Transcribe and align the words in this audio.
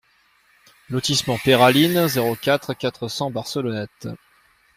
Lotissement 0.89 1.37
Peyralines, 1.37 2.07
zéro 2.07 2.35
quatre, 2.35 2.73
quatre 2.73 3.07
cents 3.07 3.29
Barcelonnette 3.29 4.07